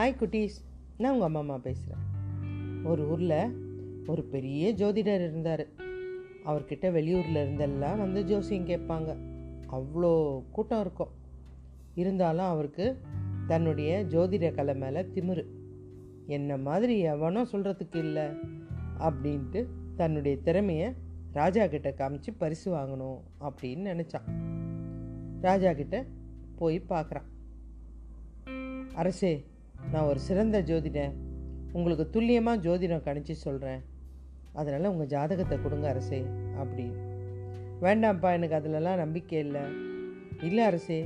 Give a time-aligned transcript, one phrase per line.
[0.00, 0.56] Hi குட்டீஸ்.
[0.98, 2.04] நான் உங்கள் அம்மா அம்மா பேசுகிறேன்
[2.84, 3.56] ஒரு ஊரில்
[4.06, 5.66] ஒரு பெரிய ஜோதிடர் இருந்தார்.
[6.44, 9.16] அவர்கிட்ட வெளியூரில் இருந்தெல்லாம் வந்து ஜோசியம் கேட்பாங்க.
[9.70, 11.08] அவ்வளோ கூட்டம் இருக்கும்.
[11.94, 13.00] இருந்தாலும் அவருக்கு
[13.46, 15.46] தன்னுடைய ஜோதிட கலை மேலே திமிரு.
[16.26, 18.24] என்ன மாதிரி எவனோ சொல்கிறதுக்கு இல்லை
[18.98, 20.92] அப்படின்ட்டு தன்னுடைய திறமையை
[21.32, 24.28] ராஜா கிட்ட காமிச்சு பரிசு வாங்கணும் அப்படின்னு நினச்சான்.
[25.40, 26.06] ராஜா கிட்ட
[26.56, 27.28] போய் பார்க்குறான்
[28.94, 29.44] அரசே
[29.92, 31.14] நான் ஒரு சிறந்த ஜோதிடன்.
[31.72, 33.80] உங்களுக்கு துல்லியமாக ஜோதிடம் கணிச்சு சொல்கிறேன்
[34.52, 36.20] அதனால் உங்கள் ஜாதகத்தை கொடுங்க அரசே
[36.62, 37.08] அப்படின்னு
[37.84, 39.62] வேண்டாம்ப்பா எனக்கு அதிலலாம் நம்பிக்கை இல்லை.
[40.48, 40.98] இல்லை அரசே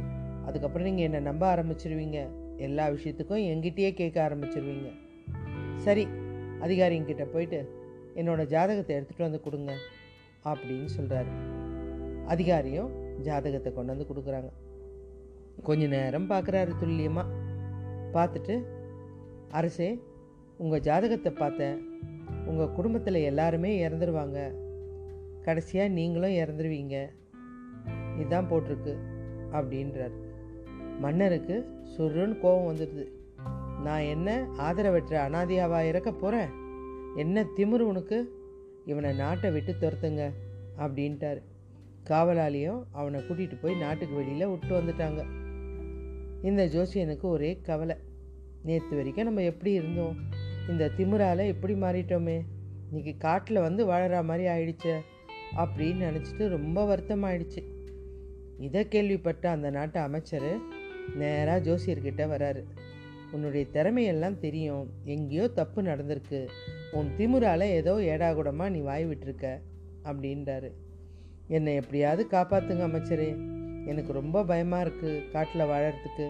[0.46, 2.18] அதுக்கப்புறம் நீங்கள் என்னை நம்ப ஆரம்பிச்சிருவீங்க?
[2.56, 4.90] எல்லா விஷயத்துக்கும் எங்கிட்டயே கேட்க ஆரம்பிச்சிருவீங்க.
[5.84, 6.04] சரி
[6.60, 7.60] அதிகாரிங்கிட்ட போயிட்டு
[8.14, 9.72] என்னோடய ஜாதகத்தை எடுத்துகிட்டு வந்து கொடுங்க
[10.50, 11.32] அப்படின்னு சொல்கிறாரு
[12.32, 14.50] அதிகாரியும் ஜாதகத்தை கொண்டு வந்து கொடுக்குறாங்க.
[15.62, 17.42] கொஞ்ச நேரம் பார்க்குறாரு துல்லியமாக
[18.14, 18.62] பார்த்துட்டு
[19.50, 20.02] அரசே
[20.56, 21.88] உங்கள் ஜாதகத்தை பார்த்தேன்.
[22.46, 24.54] உங்கள் குடும்பத்தில் எல்லாருமே இறந்துருவாங்க.
[25.42, 27.08] கடைசியாக நீங்களும் இறந்துருவீங்க.
[28.18, 28.96] இதுதான் போட்டிருக்கு
[29.52, 30.12] அப்படின்றார்.
[31.00, 33.06] மன்னருக்கு சுருன்னு கோபம் வந்துடுது.
[33.82, 36.48] நான் என்ன ஆதரவற்ற அனாதியாவா இறக்க போகிறேன்
[37.16, 38.32] என்ன திமிரு உனக்கு?
[38.84, 40.32] இவனை நாட்டை விட்டு துரத்துங்க
[40.78, 41.42] அப்படின்ட்டார்.
[42.04, 45.24] காவலாளியும் அவனை கூட்டிகிட்டு போய் நாட்டுக்கு வெளியில் விட்டு வந்துட்டாங்க.
[46.44, 47.96] இந்த ஜோசியனுக்கு ஒரே கவலை.
[48.62, 50.16] நேற்று வரைக்கும் நம்ம எப்படி இருந்தோம்?
[50.68, 52.42] இந்த திமுறால் எப்படி மாறிட்டோமே?
[52.86, 55.00] இன்னைக்கு காட்டில் வந்து வாழற மாதிரி ஆயிடுச்சு
[55.56, 57.62] அப்படின்னு நினச்சிட்டு ரொம்ப வருத்தமாயிடுச்சு.
[58.58, 60.58] இதை கேள்விப்பட்ட அந்த நாட்டு அமைச்சர்
[61.14, 62.64] நேராக ஜோசியர்கிட்ட வராரு.
[63.32, 64.90] உன்னுடைய திறமையெல்லாம் தெரியும்.
[65.04, 66.48] எங்கேயோ தப்பு நடந்திருக்கு.
[66.92, 69.60] உன் திமுறால் ஏதோ ஏடாகுடமாக நீ வாய் விட்டுருக்க
[70.04, 70.70] அப்படின்றாரு.
[71.46, 73.53] என்னை எப்படியாவது காப்பாற்றுங்க அமைச்சரே.
[73.86, 76.26] எனக்கு ரொம்ப பயமாக இருக்குது காட்டில் வாழறதுக்கு.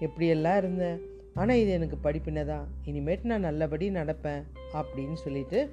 [0.00, 0.98] எப்படியெல்லாம் இருந்தேன்?
[1.34, 4.42] ஆனால் இது எனக்கு படிப்பினை தான் இனிமேட்டு நான் நல்லபடி நடப்பேன்
[4.72, 5.70] அப்படின்னு சொல்லிட்டு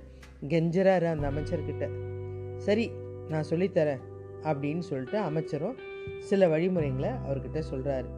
[0.48, 1.88] கெஞ்சுறாரு அந்த அமைச்சர்கிட்ட.
[2.58, 2.92] சரி
[3.30, 4.04] நான் சொல்லித்தரேன்
[4.44, 5.78] அப்படின்னு சொல்லிட்டு அமைச்சரும்
[6.20, 8.10] சில வழிமுறைகளை அவர்கிட்ட சொல்கிறாரு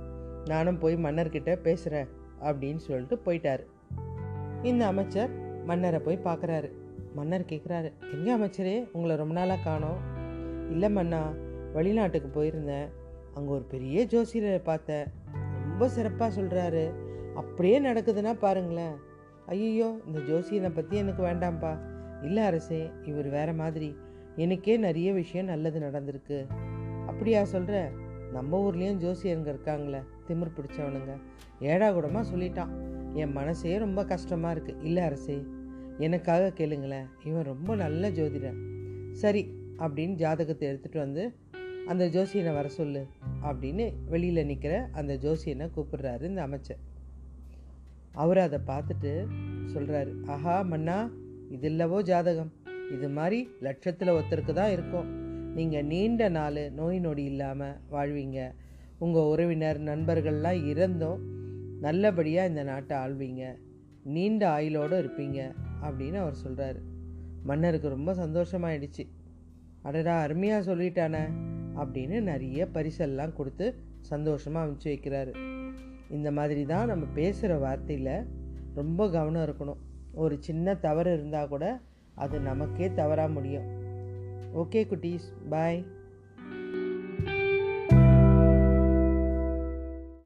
[0.45, 2.07] நானும் போய் மன்னர்கிட்ட பேசுகிறேன்
[2.41, 3.63] அப்படின்னு சொல்லிட்டு போயிட்டார்.
[4.63, 5.31] இந்த அமைச்சர்
[5.66, 6.69] மன்னரை போய் பார்க்குறாரு
[7.16, 8.88] மன்னர் கேட்குறாரு எங்கே அமைச்சரே?
[8.91, 10.00] உங்களை ரொம்ப நாளாக காணோம்.
[10.72, 11.33] இல்லை மன்னா
[11.73, 12.88] வெளிநாட்டுக்கு போயிருந்தேன்.
[13.38, 15.08] அங்கே ஒரு பெரிய ஜோசியரை பார்த்தேன்.
[15.66, 16.84] ரொம்ப சிறப்பாக சொல்கிறாரு
[17.42, 18.96] அப்படியே நடக்குதுன்னா பாருங்களேன்.
[19.53, 21.74] ஐயோ இந்த ஜோசியனை பற்றி எனக்கு வேண்டாம்ப்பா.
[22.28, 23.90] இல்லை அரசே இவர் வேற மாதிரி.
[24.44, 26.40] எனக்கே நிறைய விஷயம் நல்லது நடந்திருக்கு.
[27.12, 27.78] அப்படியா சொல்கிற
[28.36, 31.14] நம்ம ஊர்லேயும் ஜோசியருங்க இருக்காங்களே திமிர் பிடிச்சவனுங்க.
[31.72, 32.74] ஏடா கூடமாக சொல்லிட்டான்.
[33.22, 35.38] என் மனசே ரொம்ப கஷ்டமாக இருக்குது இல்லை அரசே
[36.08, 37.08] எனக்காக கேளுங்களேன்.
[37.30, 38.59] இவன் ரொம்ப நல்ல ஜோதிடன்
[39.22, 39.44] சரி
[39.84, 41.24] அப்படின்னு ஜாதகத்தை எடுத்துகிட்டு வந்து
[41.92, 43.02] அந்த ஜோசியனை வர சொல்லு
[43.48, 46.81] அப்படின்னு வெளியில் நிற்கிற அந்த ஜோசியனை கூப்பிடுறாரு இந்த அமைச்சர்.
[48.12, 49.12] அவர் அதை பார்த்துட்டு
[49.74, 50.98] சொல்கிறாரு ஆஹா மன்னா
[51.56, 52.52] இது இல்லவோ ஜாதகம்?
[52.96, 55.08] இது மாதிரி லட்சத்தில் ஒருத்தருக்கு தான் இருக்கும்.
[55.56, 58.40] நீங்கள் நீண்ட நாள் நோய் நொடி இல்லாமல் வாழ்வீங்க.
[59.00, 61.22] உங்கள் உறவினர் நண்பர்கள்லாம் இறந்தும்
[61.80, 63.44] நல்லபடியாக இந்த நாட்டை ஆள்வீங்க.
[64.16, 65.40] நீண்ட ஆயுளோடு இருப்பீங்க
[65.86, 66.80] அப்படின்னு அவர் சொல்கிறாரு
[67.44, 69.04] மன்னருக்கு ரொம்ப சந்தோஷமாயிடுச்சு.
[69.84, 71.25] அடடா அருமையாக சொல்லிட்டானே.
[71.77, 75.33] அப்படின்னு நிறைய பரிசெல்லாம் கொடுத்து சந்தோஷமாக அனுப்பிச்சி வைக்கிறாரு.
[76.09, 78.25] இந்த மாதிரி தான் நம்ம பேசுகிற வார்த்தையில்
[78.73, 79.81] ரொம்ப கவனம் இருக்கணும்.
[80.13, 81.81] ஒரு சின்ன தவறு இருந்தால் கூட
[82.15, 83.67] அது நமக்கே தவறாக முடியும்.
[84.55, 85.85] ஓகே குட்டீஸ் பாய்.